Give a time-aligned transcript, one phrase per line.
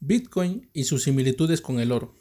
[0.00, 2.14] Bitcoin y sus similitudes con el oro.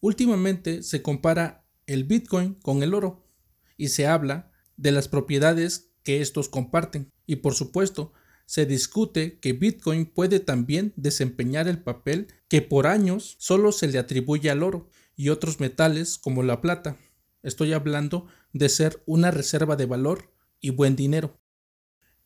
[0.00, 3.28] Últimamente se compara el Bitcoin con el oro
[3.76, 8.12] y se habla de las propiedades que estos comparten y por supuesto
[8.46, 13.98] se discute que Bitcoin puede también desempeñar el papel que por años solo se le
[13.98, 16.96] atribuye al oro y otros metales como la plata.
[17.42, 21.40] Estoy hablando de ser una reserva de valor y buen dinero.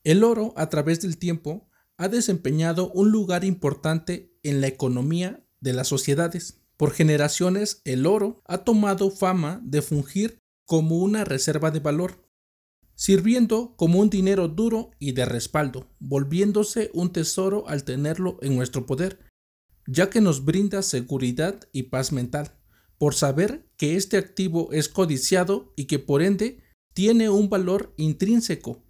[0.05, 5.73] El oro a través del tiempo ha desempeñado un lugar importante en la economía de
[5.73, 6.61] las sociedades.
[6.77, 12.29] Por generaciones, el oro ha tomado fama de fungir como una reserva de valor,
[12.95, 18.87] sirviendo como un dinero duro y de respaldo, volviéndose un tesoro al tenerlo en nuestro
[18.87, 19.19] poder,
[19.87, 22.59] ya que nos brinda seguridad y paz mental,
[22.99, 26.63] por saber que este activo es codiciado y que por ende
[26.95, 28.83] tiene un valor intrínseco.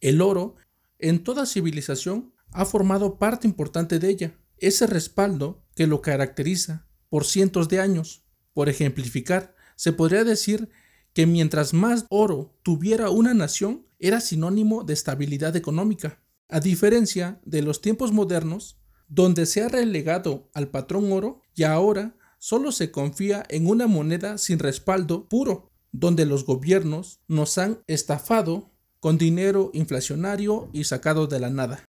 [0.00, 0.56] El oro
[0.98, 7.24] en toda civilización ha formado parte importante de ella, ese respaldo que lo caracteriza por
[7.24, 8.24] cientos de años.
[8.52, 10.68] Por ejemplificar, se podría decir
[11.12, 17.62] que mientras más oro tuviera una nación, era sinónimo de estabilidad económica, a diferencia de
[17.62, 23.44] los tiempos modernos, donde se ha relegado al patrón oro y ahora solo se confía
[23.48, 28.70] en una moneda sin respaldo puro, donde los gobiernos nos han estafado
[29.00, 31.84] con dinero inflacionario y sacado de la nada.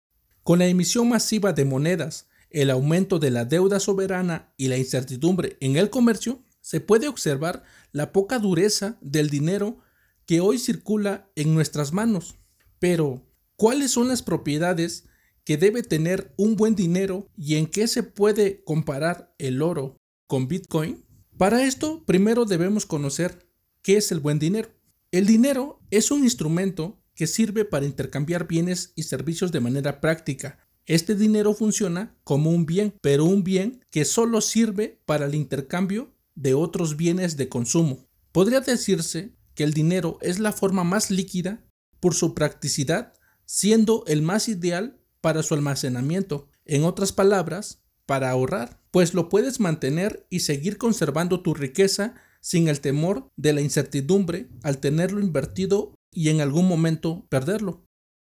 [0.42, 5.56] Con la emisión masiva de monedas, el aumento de la deuda soberana y la incertidumbre
[5.60, 9.78] en el comercio, se puede observar la poca dureza del dinero
[10.26, 12.36] que hoy circula en nuestras manos.
[12.78, 13.24] Pero,
[13.56, 15.04] ¿cuáles son las propiedades
[15.44, 20.48] que debe tener un buen dinero y en qué se puede comparar el oro con
[20.48, 21.04] Bitcoin?
[21.38, 23.48] Para esto, primero debemos conocer
[23.82, 24.70] qué es el buen dinero.
[25.12, 30.65] El dinero es un instrumento que sirve para intercambiar bienes y servicios de manera práctica.
[30.86, 36.14] Este dinero funciona como un bien, pero un bien que solo sirve para el intercambio
[36.36, 38.06] de otros bienes de consumo.
[38.30, 41.64] Podría decirse que el dinero es la forma más líquida
[41.98, 43.14] por su practicidad,
[43.46, 46.48] siendo el más ideal para su almacenamiento.
[46.64, 52.68] En otras palabras, para ahorrar, pues lo puedes mantener y seguir conservando tu riqueza sin
[52.68, 57.85] el temor de la incertidumbre al tenerlo invertido y en algún momento perderlo.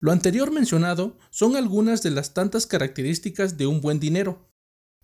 [0.05, 4.47] Lo anterior mencionado son algunas de las tantas características de un buen dinero.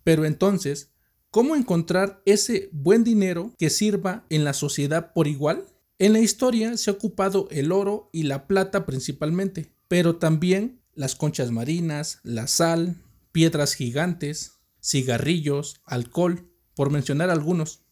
[0.04, 0.92] Pero entonces,
[1.32, 5.66] ¿cómo encontrar ese buen dinero que sirva en la sociedad por igual?
[5.98, 11.16] En la historia se ha ocupado el oro y la plata principalmente, pero también las
[11.16, 13.02] conchas marinas, la sal,
[13.32, 17.82] piedras gigantes, cigarrillos, alcohol, por mencionar algunos.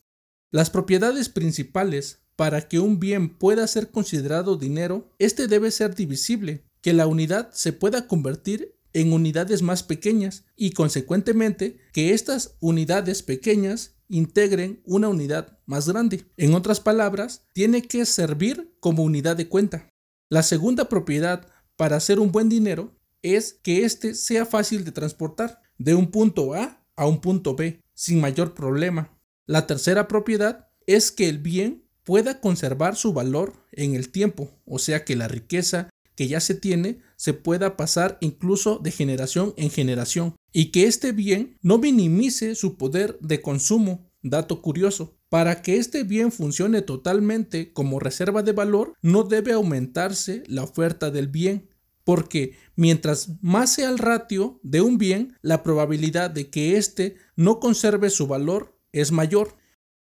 [0.52, 6.69] Las propiedades principales para que un bien pueda ser considerado dinero, este debe ser divisible,
[6.80, 13.22] que la unidad se pueda convertir en unidades más pequeñas y consecuentemente que estas unidades
[13.22, 16.26] pequeñas integren una unidad más grande.
[16.36, 19.88] En otras palabras, tiene que servir como unidad de cuenta.
[20.28, 21.46] La segunda propiedad
[21.76, 26.54] para hacer un buen dinero es que éste sea fácil de transportar de un punto
[26.54, 29.16] A a un punto B sin mayor problema.
[29.46, 34.78] La tercera propiedad es que el bien pueda conservar su valor en el tiempo, o
[34.78, 35.89] sea que la riqueza
[36.20, 41.12] que ya se tiene se pueda pasar incluso de generación en generación y que este
[41.12, 44.12] bien no minimice su poder de consumo.
[44.20, 50.42] Dato curioso, para que este bien funcione totalmente como reserva de valor, no debe aumentarse
[50.46, 51.70] la oferta del bien,
[52.04, 57.60] porque mientras más sea el ratio de un bien, la probabilidad de que éste no
[57.60, 59.56] conserve su valor es mayor.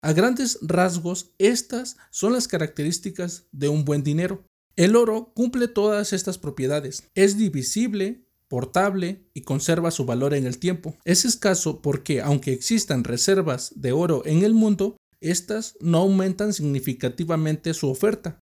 [0.02, 4.51] A grandes rasgos, estas son las características de un buen dinero.
[4.76, 7.10] El oro cumple todas estas propiedades.
[7.14, 10.98] Es divisible, portable y conserva su valor en el tiempo.
[11.06, 17.74] Es escaso porque aunque existan reservas de oro en el mundo, estas no aumentan significativamente
[17.74, 18.40] su oferta,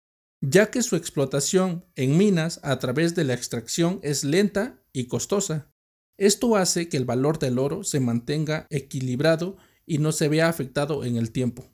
[0.41, 5.72] ya que su explotación en minas a través de la extracción es lenta y costosa.
[6.17, 11.03] Esto hace que el valor del oro se mantenga equilibrado y no se vea afectado
[11.06, 11.65] en el tiempo.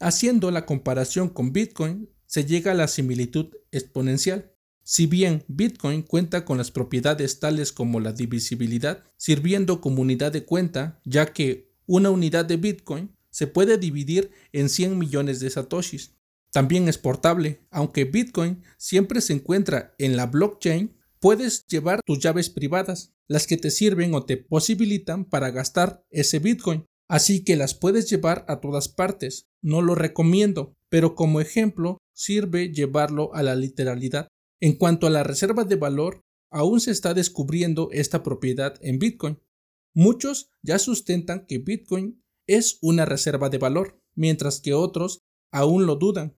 [0.00, 4.52] Haciendo la comparación con Bitcoin, se llega a la similitud exponencial.
[4.84, 10.44] Si bien Bitcoin cuenta con las propiedades tales como la divisibilidad, sirviendo como unidad de
[10.44, 16.14] cuenta, ya que una unidad de Bitcoin se puede dividir en 100 millones de satoshis.
[16.52, 22.48] También es portable, aunque Bitcoin siempre se encuentra en la blockchain, puedes llevar tus llaves
[22.48, 26.86] privadas, las que te sirven o te posibilitan para gastar ese Bitcoin.
[27.08, 29.48] Así que las puedes llevar a todas partes.
[29.62, 34.28] No lo recomiendo, pero como ejemplo sirve llevarlo a la literalidad.
[34.60, 36.20] En cuanto a la reserva de valor,
[36.50, 39.38] aún se está descubriendo esta propiedad en Bitcoin.
[39.94, 45.20] Muchos ya sustentan que Bitcoin es una reserva de valor, mientras que otros
[45.52, 46.36] aún lo dudan.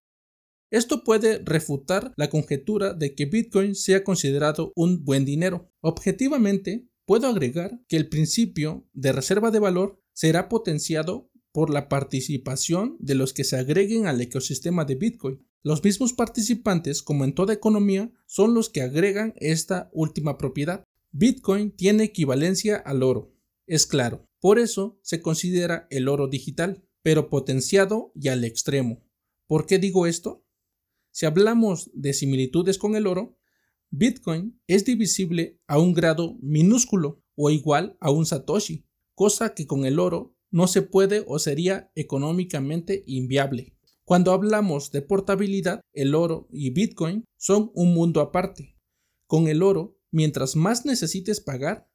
[0.71, 5.69] Esto puede refutar la conjetura de que Bitcoin sea considerado un buen dinero.
[5.81, 12.97] Objetivamente, puedo agregar que el principio de reserva de valor será potenciado por la participación
[12.99, 15.47] de los que se agreguen al ecosistema de Bitcoin.
[15.61, 20.83] Los mismos participantes, como en toda economía, son los que agregan esta última propiedad.
[21.11, 23.33] Bitcoin tiene equivalencia al oro,
[23.67, 24.27] es claro.
[24.41, 29.05] Por eso se considera el oro digital, pero potenciado y al extremo.
[29.47, 30.45] ¿Por qué digo esto?
[31.11, 33.37] Si hablamos de similitudes con el oro,
[33.91, 39.85] Bitcoin es divisible a un grado minúsculo o igual a un satoshi, cosa que con
[39.85, 43.75] el oro no se puede o sería económicamente inviable.
[44.05, 48.77] Cuando hablamos de portabilidad, el oro y Bitcoin son un mundo aparte.
[49.25, 51.89] Con el oro, mientras más necesites pagar,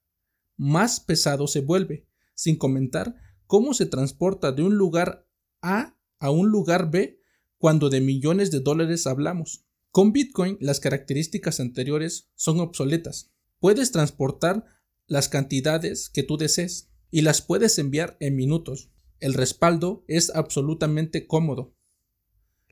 [0.56, 3.14] más pesado se vuelve, sin comentar
[3.46, 5.24] cómo se transporta de un lugar
[5.62, 7.20] A a un lugar B
[7.58, 9.66] cuando de millones de dólares hablamos.
[9.92, 13.30] Con Bitcoin las características anteriores son obsoletas.
[13.60, 14.64] Puedes transportar
[15.06, 18.90] las cantidades que tú desees y las puedes enviar en minutos.
[19.20, 21.74] El respaldo es absolutamente cómodo.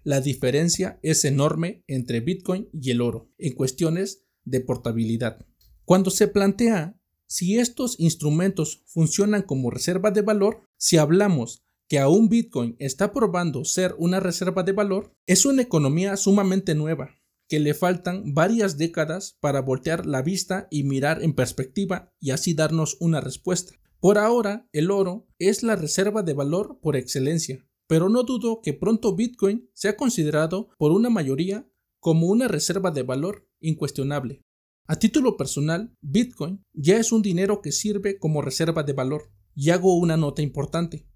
[0.05, 5.45] La diferencia es enorme entre Bitcoin y el oro en cuestiones de portabilidad.
[5.85, 12.29] Cuando se plantea si estos instrumentos funcionan como reserva de valor, si hablamos que aún
[12.29, 17.17] Bitcoin está probando ser una reserva de valor, es una economía sumamente nueva,
[17.49, 22.55] que le faltan varias décadas para voltear la vista y mirar en perspectiva y así
[22.55, 23.75] darnos una respuesta.
[24.01, 28.75] Por ahora, el oro es la reserva de valor por excelencia, pero no dudo que
[28.75, 31.69] pronto Bitcoin sea considerado por una mayoría
[32.01, 34.43] como una reserva de valor incuestionable.
[34.87, 39.33] A título personal, Bitcoin ya es un dinero que sirve como reserva de valor.
[39.55, 41.09] Y hago una nota importante.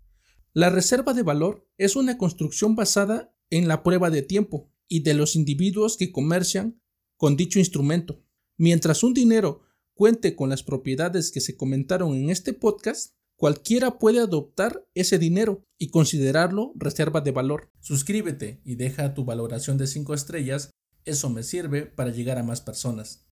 [0.52, 5.14] La reserva de valor es una construcción basada en la prueba de tiempo y de
[5.14, 6.80] los individuos que comercian
[7.16, 8.24] con dicho instrumento.
[8.56, 9.60] Mientras un dinero
[10.00, 15.62] cuente con las propiedades que se comentaron en este podcast, cualquiera puede adoptar ese dinero
[15.76, 17.68] y considerarlo reserva de valor.
[17.80, 20.70] Suscríbete y deja tu valoración de 5 estrellas,
[21.04, 23.26] eso me sirve para llegar a más personas.